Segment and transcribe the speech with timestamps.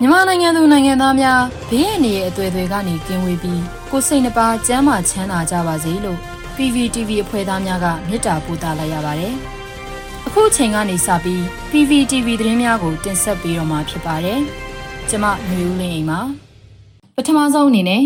[0.00, 1.40] မြန်မာနိုင်ငံသူနိုင်ငံသားများ
[1.70, 6.18] ဘေးအန္တရာယ်အသွယ်တွေကနေကင်းဝေးပြီးကိုယ်စိတ်နှပါကျန်းမာချမ်းသာကြပါစေလို့
[6.56, 9.34] PVTV အဖွဲ့သားများကမေတ္တာပို့သလိုက်ရပါတယ်။
[10.26, 11.40] အခုချိန်ကနေစပြီး
[11.70, 14.40] PVTV သတင်းများကိုတင်ဆက်ပေးတော့မှာဖြစ်ပါတယ်။
[15.08, 16.20] ကျွန်မမျိုးဦးလင်းအိမ်ပါ။
[17.16, 18.02] ပထမဆုံးအနေနဲ့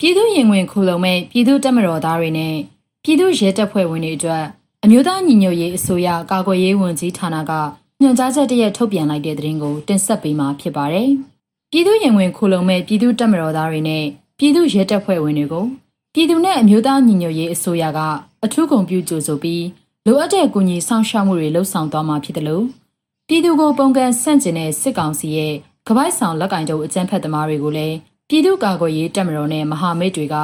[0.00, 2.54] ပြည်သူရင်ဝင်ခုလုံမဲ့ပြည်သူတက်မတော်သားတွေနဲ့
[3.04, 4.44] ပြည်သူရဲတပ်ဖွဲ့ဝင်တွေအတွက်
[4.84, 7.52] အမျိုးသားညီညွတ်ရေးအစိုးရကာကွယ်ရေးဝန်ကြီးဌာနက
[8.02, 11.10] ညွှန်ကြားချက်တရက်ထုတ်ပြန်လိုက်တဲ့သတင်းကိုတင်ဆက်ပေးမှာဖြစ်ပါတယ်။
[11.76, 14.04] ပြည်သူရင်ဝင်ခုလုံမဲ့ပြည်သူတက်မတော်သားတွေနဲ့
[14.38, 15.64] ပြည်သူရဲတပ်ဖွဲ့ဝင်တွေကို
[16.14, 18.00] ပြည်သူနဲ့အမျိုးသားညီညွတ်ရေးအစိုးရက
[18.44, 19.64] အထူးကုန်ပြုကြိုဆိုပြီး
[20.06, 22.64] လိုအပ်တဲ့ကူညီဆောင်ရှောက်မှုတွေလှုပ်ဆောင်သွားမှာဖြစ်တယ်လို့
[23.28, 25.54] ပြည်သူကိုပုံကန်ဆန့်ကျင်တဲ့စစ်ကောင်စီရဲ့
[25.88, 27.96] ကပိုက်ဆောင်လက်ကင်တုပ်အကြမ်းဖက်သမားတွေကိုလည်း
[28.28, 30.36] ပြည်သူ့ကာကွယ်ရေးတပ်မတော်နဲ့မဟာမိတ်တွေက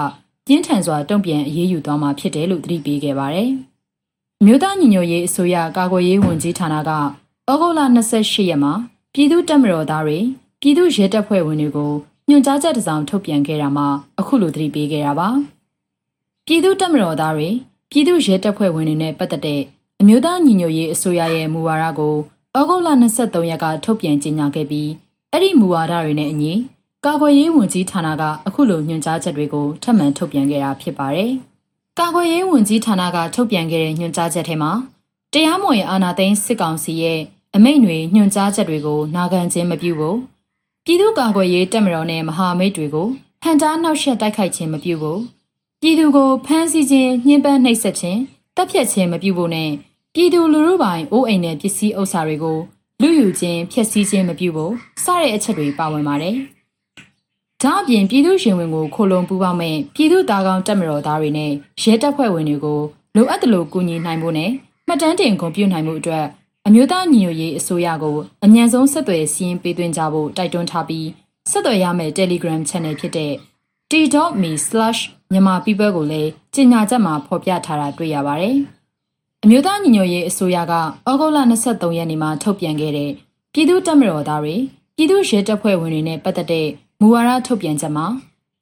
[0.47, 3.51] ပြင်းထန်စွာတုံ့ပြန်အရေးယူသွားမှာဖြစ်တယ်လို့သတိပေးခဲ့ပါတယ်။
[4.45, 6.91] မြို့သားညီညွတ်ရေးအစိုးရကာကွယ်ရေးဝန်ကြီးဌာနက
[7.51, 7.80] ဩဂုတ်လ
[8.15, 8.73] 28ရက်မှာ
[9.15, 10.19] ပြည်သူ့တပ်မတော်သားတွေ
[10.63, 11.93] ပြည်သူ့ရဲတပ်ဖွဲ့ဝင်တွေကို
[12.29, 13.87] ညွှန်ကြားချက်တစ်စောင်ထုတ်ပြန်ခဲ့တာမှာ
[14.21, 15.29] အခုလိုသတိပေးခဲ့တာပါ။
[16.47, 17.49] ပြည်သူ့တပ်မတော်သားတွေ
[17.91, 19.61] ပြည်သူ့ရဲတပ်ဖွဲ့ဝင်တွေနဲ့ပတ်သက်တဲ့
[20.01, 22.15] အမျိုးသားညီညွတ်ရေးအစိုးရရဲ့မူဝါဒကို
[22.57, 22.89] ဩဂုတ်လ
[23.21, 24.91] 23ရက်ကထုတ်ပြန်ကြေညာခဲ့ပြီး
[25.33, 26.52] အဲ့ဒီမူဝါဒတွေနဲ့အညီ
[27.07, 31.33] ကာကွယ်ရေးဝန်ကြီးဌာနကအခုလိုညွှန်ကြားချက်တွေကိုထပ်မံထုတ်ပြန်ခဲ့တာဖြစ်ပါတယ်။
[31.99, 34.73] ကာကွယ်ရေးဝန်ကြီးဌာနကထုတ်ပြန်ခဲ့တဲ့ညွှန်ကြားချက်ထဲမှာ
[35.33, 37.21] တရားမဝင်အာဏာသိမ်းစစ်ကောင်စီရဲ့
[37.55, 40.19] အမိန့်တွေညွှန်ကြားချက်တွေကိုနာခံခြင်းမပြုဖို့
[40.91, 43.09] ပြည်သူ့ကာကွယ်ရေးတပ်မတော်နဲ့မဟာမိတ်တွေကို
[43.43, 45.21] ဟန်တာနှောက်ယှက်တိုက်ခိုက်ခြင်းမပြုဖို့
[45.83, 48.21] ပြည်သူကိုဖမ်းဆီးခြင်းညှဉ်းပန်းနှိပ်စက်ခြင်း
[48.57, 49.71] တပ်ဖြတ်ခြင်းမပြုဖို့နဲ့
[50.15, 52.59] ပြည်သူလူထုပိုင်အိုးအိမ်နဲ့ပစ္စည်းဥစ္စာတွေကို
[53.02, 54.73] လူယူခြင်းဖျက်ဆီးခြင်းမပြုဖို့
[55.05, 56.37] စတဲ့အချက်တွေပါဝင်ပါတယ်။
[57.63, 61.51] ဒါအပြင်ပြည်သူရှင်ဝင်ကိုခိုလုံပူးပေါင်းမဲ့ပြည်သူသားကောင်းတပ်မတော်သားတွေနဲ့
[61.83, 62.80] ရဲတပ်ဖွဲ့ဝင်တွေကို
[63.16, 64.50] လိုအပ်တယ်လို့ကူညီနိုင်ဖို့နဲ့
[64.87, 66.25] မှတ်တမ်းတင်ဂုဏ်ပြုနိုင်မှုအတွက်
[66.66, 71.06] အမျိုးသားညီညွတ်ရေးအစိုးရကိုအမြန်ဆုံးဆက်သွယ်စီးရင်ပေးသွင်းကြဖို့တိုက်တွန်းထားပြီး
[71.50, 73.33] ဆက်သွယ်ရမယ့် Telegram Channel ဖြစ်တဲ့
[73.91, 78.56] t.me/myanmarpeople ကိုလည်းကြေညာချက်မှာဖော်ပြထားတာတွေ့ရပါတယ်။
[79.45, 80.73] အမျိုးသားညီညွတ်ရေးအစိုးရက
[81.09, 83.11] ဩဂုတ်လ23ရက်နေ့မှာထုတ်ပြန်ခဲ့တဲ့
[83.53, 84.57] ပြည်သူ့တပ်မတော်သားတွေ
[84.97, 86.69] ပြည်သူ့ရဲတပ်ဖွဲ့ဝင်တွေနဲ့ပတ်သက်တဲ့
[87.01, 88.07] မူဝါဒထုတ်ပြန်ချက်မှာ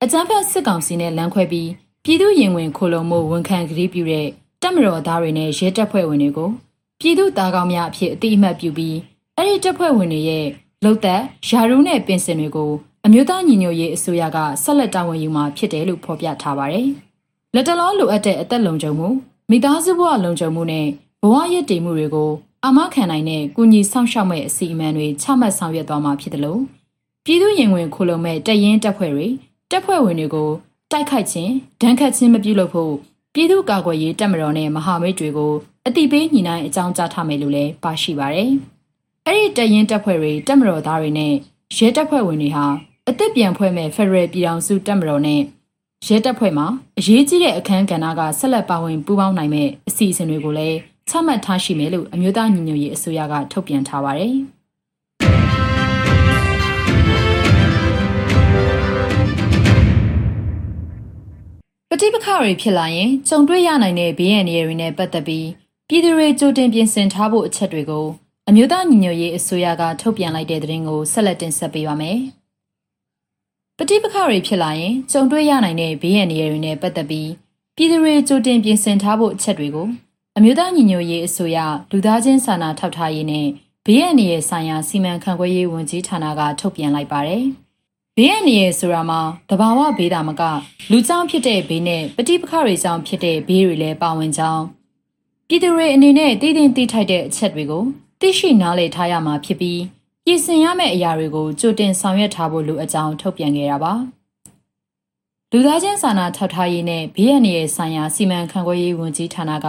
[0.03, 1.71] အကြမ်းဖက်စစ်ကောင်စီနဲ့လမ်းခွဲပြီး
[2.05, 4.27] ပြည်သူရင်ဝင်ခိုလုံမှုဝန်ခံကတိပြုတဲ့
[4.63, 6.51] တပ်မတော်သားတွေနဲ့ရဲတပ်ဖွဲ့ဝင်တွေကို
[7.01, 8.97] ပြည်သူသားကောင်းများအဖြစ်အတိအမှတ်ပြုပြီး
[9.37, 10.47] အဲ့ဒီတပ်ဖွဲ့ဝင်တွေရဲ့
[10.85, 12.71] လုံသက်ယာရုနဲ့ပင်စင်တွေကို
[13.07, 16.89] အမျိုးသားညီညွတ်ရေးအစိုးရကဆက်လက်တာဝန်ယူမှာဖြစ်တယ်လို့ဖော်ပြထားပါတယ်။
[17.55, 19.09] လက်တလောလိုအပ်တဲ့အသက်လုံခြုံမှု
[19.51, 20.87] မိသားစုဘဝလုံခြုံမှုနဲ့
[21.23, 22.31] ဘဝရည်တည်မှုတွေကို
[22.67, 26.61] အမခံနိုင်တဲ့ကုညီဆောင်ရှောက်မဲ့အစီအမံတွေချမှတ်ဆောင်ရွက်သွားမှာဖြစ်တယ်လို့
[27.25, 29.27] ပြည်သူရင်ဝင်ခိုလုံမဲ့တရင်တပ်ဖွဲ့တွေ
[29.71, 30.49] တပ်ဖွဲ့ဝင်တွေကို
[30.91, 32.93] တိုက်ခိုက်ခြင်းဒဏ်ခတ်ခြင်းမပြုလုပ်ဖို့
[33.35, 35.53] ပြည်သူ့ကာကွယ်ရေးတပ်မတော်နဲ့မဟာမိတ်တွေကို
[35.91, 38.51] အတိပေးညီနိုင်အကြောင်းကြားထားမယ်လို့လည်းပါရှိပါတယ်။
[39.27, 41.33] အဲ့ဒီတရင်တပ်ဖွဲ့တွေတပ်မတော်သားတွေနဲ့
[41.77, 42.67] ရဲတပ်ဖွဲ့ဝင်တွေဟာ
[43.09, 45.41] အသက်ပြန်ဖွဲ့မဲ့ဖက်ဒရယ်ပြည်ထောင်စုတပ်မတော်နဲ့
[46.07, 46.67] ရဲတပ်ဖွဲ့မှာ
[46.99, 50.79] အရေးကြီးတဲ့အခန်းကဏ္ဍကဆက်လက်ပါဝင်ပူးပေါင်းနိုင်မဲ့အစီအစဉ်တွေကိုလည်း
[51.09, 54.35] ချမှတ်ထားရှိမယ်လို့အမျိုးသားညီညွတ်ရေးအစိုးရကထုတ်ပြန်ထားပါတယ်။
[61.91, 65.47] ပဋိပက္ခတွေဖြစ်လာရင်ကြုံတွေ့ရနိုင်တဲ့ဘေးအန္တရာယ်တွေနဲ့ပတ်သက်ပြီး
[65.91, 68.07] ပြည်သူတွေကြိုတင်ပြင်ဆင်ထားဖို့အချက်တွေကို
[68.49, 72.19] အမျိုးသားညီညွတ်ရေးအစိုးရကထုတ်ပြန်လိုက်တဲ့သတင်းကိုဆက်လက်တင်ဆက်ပေးပါမယ်။
[73.79, 77.31] ပဋိပက္ခတွေဖြစ်လာရင်ကြုံတွေ့ရနိုင်တဲ့ဘေးအန္တရာယ်တွေနဲ့ပတ်သက်ပြီး
[77.77, 79.89] ပြည်သူတွေကြိုတင်ပြင်ဆင်ထားဖို့အချက်တွေကို
[80.37, 81.59] အမျိုးသားညီညွတ်ရေးအစိုးရ
[81.91, 83.47] လူသားချင်းစာနာထောက်ထားရေးနဲ့
[83.87, 87.45] ဘေးအန္တရာယ်ဆိုင်ရာစီမံခန့်ခွဲရေးဝန်ကြီးဌာနကထုတ်ပြန်လိုက်ပါတယ်။
[88.17, 90.43] ဘေးအန္တရာယ်ဆိုတာမှာတဘာဝဘေးတာမက
[90.91, 94.63] လူကြောင့်ဖြစ်တဲ့ဘေးနဲ့ပဋိပက္ခတွေကြောင့်ဖြစ်တဲ့ဘေးတွေလည်းပါဝင်ကြောင်း
[95.51, 97.85] ပြည်သူတွေအနေနဲ့တည်တည်တည်ထိုက်တဲ့အချက်တွေကို
[98.21, 99.81] သိရှိနားလည်ထားရမှာဖြစ်ပြီး
[100.25, 103.93] ပြင်ဆင်ရမယ့်အရာတွေကိုကြိုတင်ဆောင်ရွက်ထားဖို့လိုအကြောင်းထုတ်ပြန်ခဲ့တာပါ
[105.53, 109.67] လူသားချင်းစာနာထောက်ထားရေးနဲ့ဘေးအန္တရာယ်ဆိုင်ရာစီမံခန့်ခွဲရေးဝန်ကြီးဌာနက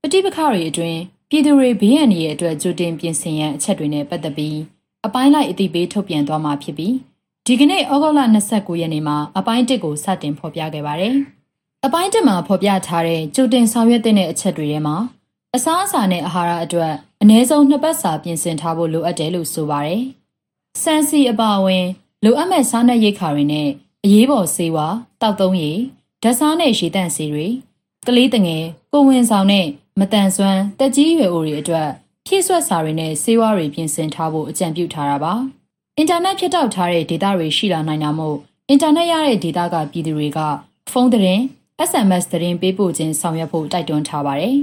[0.00, 0.98] ပဋိပက္ခတွေအတွင်း
[1.30, 4.58] ပြည်သူတွေဘေးအန္တရာယ်အတွက်ကြိုတင်ပြင်ဆင်ရန်အချက်တွေနဲ့ပတ်သက်ပြီး
[5.06, 6.94] အပိုင်းလိုက်အသိပေးထုတ်ပြန်သွားမှာဖြစ်ပြီး
[7.46, 8.20] ဒီကနေ့ဩဂုတ်လ
[8.50, 11.16] 29ရက်နေ့မှာအပိုင်း1ကိုစတင်ဖော်ပြခဲ့ပါတယ်။
[11.86, 14.96] အပိုင်းတက်မှာဖော်ပြထားတဲ့ကြိုတင်ဆောင်ရွက်တဲ့အချက်တွေထဲမှာ
[15.54, 16.92] အစားအစာနဲ့အာဟာရအတွက်
[17.22, 20.02] အနည်းဆုံးနှစ်ပတ်စာပြင်ဆင်ထားဖို့လိုအပ်တယ်လို့ဆိုပါတယ်။
[20.82, 21.86] စံစီအပါအဝင်
[22.24, 23.68] လိုအပ်မဲ့စားနပ်ရိက္ခာတွေနဲ့
[24.04, 25.78] အရေးပေါ်ဆေးဝါးတောက်သုံးရည်
[26.22, 27.46] ဓာတ်စားနဲ့ရေတန့်ဆေးတွေ
[28.06, 29.66] ကလေးတငယ်ကိုဝင်ဆောင်နဲ့
[30.00, 31.88] မတန်ဆွမ်းတက်ကြီးရွယ်အိုတွေအတွက်
[32.26, 35.32] ဖြည့်ဆွက်စာတွေနဲ့ဆေးဝါးတွေပြင်ဆင်ထားဖို့အကြံပြုထားတာပါ။
[35.98, 38.36] အင်တာနက်ဖြတ်တောက်ထားတဲ့ဒေတာတွေရှိလာနိုင်တာမို့
[38.68, 40.38] အင်တာနက်ရတဲ့ဒေတာကပြည်သူတွေက
[40.90, 41.42] ဖုန်းသတင်း
[41.78, 44.56] SMS သတင်းပေးပို့ခြင်းဆောင်ရွက်ဖို့တိုက်တွန်းထားပါတယ်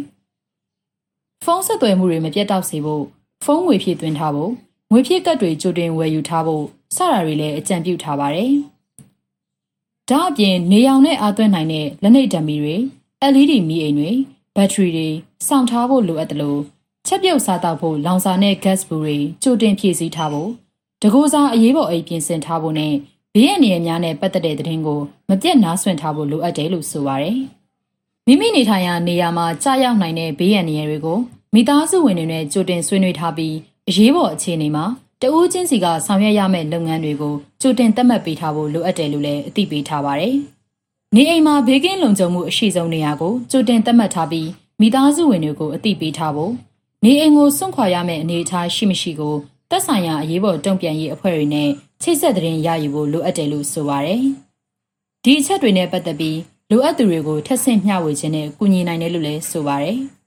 [1.44, 3.04] ။ဖုန်းဆက်သွယ်မှုတွေမပြတ်တောက်စေဖို့
[3.44, 4.52] ဖုန်းငွေဖြည့်သွင်းထားဖို့
[4.92, 6.63] ငွေဖြည့်ကတ်တွေကြိုတင်ဝယ်ယူထားဖို့
[6.96, 8.52] စတာတွေလည်းအကြံပြုထားပါတယ်။
[10.10, 12.75] ဒါအပြင်နေရောင်နဲ့အားသွင်းနိုင်တဲ့လက်နှိပ်ဓာတ်မီတွေ
[13.31, 14.12] LED မီးအိမ်တွေ
[14.56, 15.07] ဘက်ထရီတွေ
[15.48, 16.62] စောင့်ထားဖို့လိုအပ်တယ်လို့
[17.07, 20.50] ချက်ပြုတ်စားတောက်ဖို့လောင်စာနဲ့ gas ဘူးတွေကြိုတင်ဖြည့်ဆည်းထားဖို့
[21.02, 22.94] တကူစားအရေးပေါ်အိမ်ပြင်ဆင်ထားဖို့နဲ့
[23.36, 25.00] ဘေးအန္တရာယ်များနဲ့ပတ်သက်တဲ့သတင်းကို
[25.30, 27.38] မပြတ်နားဆွင့်ထားဖို့လိုအပ်တယ်လို့ဆိုပါတယ်။
[28.28, 31.19] မိမိနေထိုင်ရာနေရာမှာကြာရောက်နိုင်တဲ့ဘေးအန္တရာယ်တွေကို
[31.54, 33.56] မိသားစုဝင်တွေနဲ့ကြိုတင်ဆွေးနွေးထားပြီး
[33.89, 34.86] အရေးပေါ်အခြေအနေမှာ
[35.22, 40.36] တဦးချင်းစီကဆောင်ရွက်ရမယ့်လုပ်ငန်းတွေကိုကြိုတင်သတ်မှတ်ပေးထားဖို့လိုအပ်တယ်လို့လည်းအသိပေးထားပါတယ်။
[41.16, 44.50] နေအိမ်မှာဘေးကင်းလုံခြုံမှုအရှိဆုံးနေရာကိုကြိုတင်သတ်မှတ်ထားပြီး
[44.81, 46.54] မိသားစုဝင်တွေကိုအသိပေးထားဖို့
[47.04, 49.36] နေအိမ်ကိုစွန့်ခွာရမယ့်အနေအထားရှိမရှိကို
[49.69, 51.69] သက်ဆိုင်ရာအရေးပေါ်တုံ့ပြန်ရေးအဖွဲ့တွေနဲ့
[52.03, 54.24] ချိတ်ဆက်တဲ့ရယူဖို့လိုအပ်တယ်လို့ဆိုပါတယ်။
[55.24, 56.39] ဒီအချက်တွေနဲ့ပတ်သက်ပြီး
[56.71, 59.98] လိုအပ်သူတွေကိုထက်ဆင့်မျှဝေခြင်းနဲ့ကူညီနိုင်တယ်လို့လည်းဆိုပါတယ်။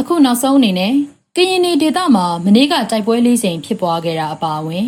[0.00, 0.94] အခုနောက်ဆုံးအနေနဲ့
[1.36, 4.86] ကရင်နေဒေသမှာမနေ့ကတိုက်ပွဲလေးစိမ်ဖြစ်ပွားခဲ့တာအပါအဝင်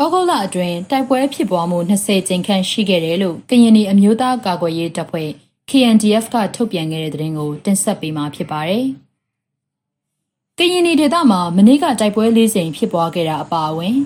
[0.00, 5.30] ဩဂုတ်လအတွင်းတိုက်ပွဲဖြစ်ပွားမှု20ကြိမ်ခန့်ရှိခဲ့တယ်လို့ကရင်နေအမျိုးသားကာကွယ်ရေးတပ်ဖွဲ့
[5.70, 8.84] KNDF ကထုတ်ပြန်ခဲ့တဲ့သတင်းကိုတင်ဆက်ပေးမှာဖြစ်ပါတယ်။
[10.58, 13.96] ကရင်ပြည်ဒေသမှာမနေ့ကတိုက်ပွဲလေးစိမ်ဖြစ်ပွားခဲ့တာအပါအဝင်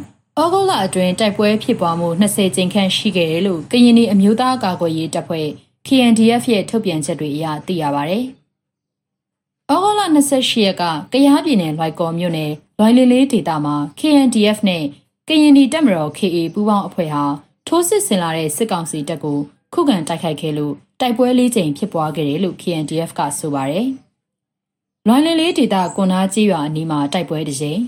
[0.40, 5.48] ဩဂုတ်လအတွင်းတိုက်ပွဲဖြစ်ပွားမှု20ကြိမ်ခန့်ရှိခဲ့တယ်လို့ကရင်ပြည်အမျိုးသားကာကွယ်ရေးတပ်ဖွဲ့
[5.86, 8.24] KNDF ရဲ့ထုတ်ပြန်ချက်တွေအရသိရပါတယ်။
[9.70, 10.00] ဩဂုတ်လ
[10.30, 14.84] 28ရက်ကကယားပြည်နယ်လွိုက်ကော်မြို့နယ်လွိုင်လေးလေးဒေသမှာ KNDF နဲ့
[15.28, 17.24] ကရင်ပြည်တပ်မတော် KA ပူးပေါင်းအဖွဲ့ဟာ
[17.66, 19.40] ထိုးစစ်ဆင်လာတဲ့စစ်ကောင်စီတပ်ကို
[19.74, 23.86] ခုခံတိုက်ခိုက်ခဲ့လို့တိုက်ပွဲလေးကြိမ်ဖြစ်ပွားခဲ့တယ်လို့ KNDF ကဆိုပါတယ်။
[25.06, 27.80] လွိုင်းလင်းလေးဒေသကွန်နာကျေးရွာအနီးမှာတိုက်ပွဲတစ်ကြိမ်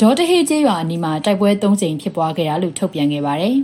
[0.00, 3.56] ဒေါ်တဟေးကျေးရွာအနီးမှာတိုက်ပွဲ၃ကြိမ်ဖြစ်ပွားခဲ့တာလို့ထုတ်ပြန်ခဲ့ပါတယ်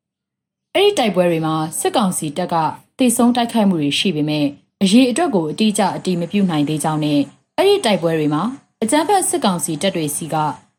[0.74, 2.54] ။အဲ့ဒီတိုက်ပွဲတွေမှာစစ်ကောင်စီတပ်က
[2.98, 4.46] တိတ်ဆုံးတိုက်ခိုက်မှုတွေရှိပေမဲ့
[4.82, 7.20] အရေးအတွက်ကိုအတိအကျအတိမပြုနိုင်သေးကြောင်းနဲ့
[7.56, 8.42] အဲ့ဒီတိုက်ပွဲတွေမှာ
[8.82, 10.36] အကြမ်းဖက်စစ်ကောင်စီတပ်တွေစီက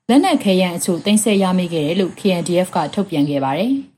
[0.10, 3.74] လက်နက်ခဲယမ်းအချို့တင်ဆက်ရမိခဲ့တယ်လို့ KNDF ကထုတ်ပြန်ခဲ့ပါတယ်။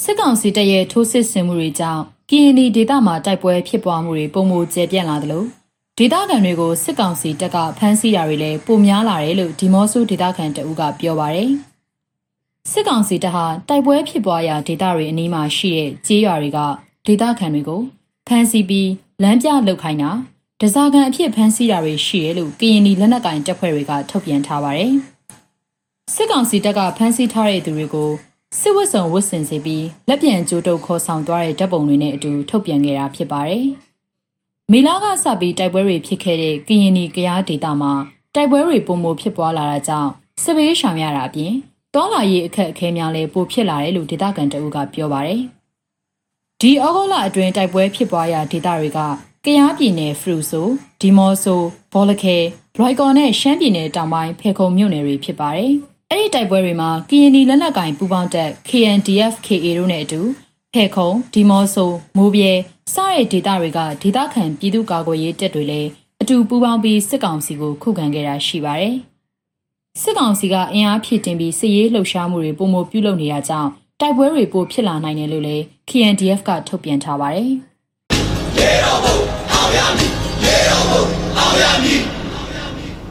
[0.00, 5.44] စစ်ကောင်စီတပ်ရဲ့ထိုးစစ်ဆင်မှုတွေကြောင့် KND ဒေသမှာတိုက်ပွဲဖြစ်ပွားမှုတွေပုံမကျပြန့်လာသလို
[5.98, 11.50] ဒေသခံတွေကိုစစ်ကောင်စီတပ်ကဖမ်းဆီးတာတွေလည်းပိုများလာတယ်လို့ဒီမော့ဆိုဒေသခံတအူးကပြောပါရယ်
[12.72, 16.58] စစ်ကောင်စီတပ်ဟာတိုက်ပွဲဖြစ်ပွားရာဒေသတွေအနီးမှာရှိတဲ့ကျေးရွာတွေက
[17.06, 17.80] ဒေသခံတွေကို
[18.28, 18.90] ဖမ်းဆီးပြီး
[19.22, 20.10] လမ်းပြလုပ်ခိုင်းတာ
[20.60, 24.92] ဒဇာကန်အဖြစ်ဖမ်းဆီးတာတွေရှိတယ်လို့ကရင်ပြည်လက်နက်ကင်တပ်ဖွဲ့တွေကထုတ်ပြန်ထားပါတယ်
[26.14, 28.10] စစ်ကောင်စီတပ်ကဖမ်းဆီးထားတဲ့သူတွေကို
[28.58, 33.66] စစ်ဝတ်စုံဝတ်ဆင်စေပြီးလက်ပြန်ကြိုးတုပ်ခေါ်ဆောင်သွားတဲ့ဓာတ်ပုံတွေနဲ့အတူထုတ်ပြန်ခဲ့တာဖြစ်ပါတယ်။
[34.72, 37.92] မေလာကစပြီးတိုက်ပွဲတွေဖြစ်ခဲ့တဲ့ကရင်နီကရားဒေသမှာ
[38.34, 40.10] တိုက်ပွဲတွေပုံမဖြစ်ပွားလာတာကြောင့်
[40.42, 41.52] စစ်ဘေးရှောင်ရတာအပြင်
[41.94, 45.40] တောလာရေးအခက်အခဲများလည်းပိုဖြစ်လာတယ်လို့ဒေသခံတအုပ်ကပြောပါတယ်။
[46.60, 48.98] ဒီဩဂုတ်လအတွင်းတိုက်ပွဲဖြစ်ပွားရာဒေသတွေက
[49.44, 50.68] ကရားပြည်နယ်ဖရူဆို
[51.00, 51.60] ဒီမော့ဆို
[51.92, 52.36] ဘောလခဲ
[52.76, 55.72] ဘရိုက်ကော်နဲ့ရှမ်းပြည်နယ်တောင်ပိုင်းဖေခုံမြို့နယ်တွေဖြစ်ပါတယ်။
[56.14, 60.20] အဲ့ဒီတိုက်ပွဲတွေမှာ KND လက်နက်ကင်ပူးပေါင်းတပ် KNDF KA တို့နဲ့အတူ
[60.74, 62.50] ဖဲခုံဒီမော့ဆိုမိုးပြဲ
[62.94, 65.88] စတဲ့ဒေသတွေကဒေသခံပြည်သူ့ကာကွယ်ရေးတပ်တွေလည်း
[66.22, 68.94] အတူပူးပေါင်းပြီးစစ်ကောင်စီကိုခုခံခဲ့တာရှိပါတယ်။
[70.02, 73.70] စစ်ကောင်စီကအင်အားဖြည့်တင်ပြီးစစ်ရေးလှုပ်ရှားမှုတွေပုံမပြုလုပ်နေရကြောင်း
[74.00, 77.50] တိုက်ပွဲတွေပိုဖြစ်လာနိုင်တယ်လို့လည်း KNDF ကထုတ်ပြန်ထားပါတယ်။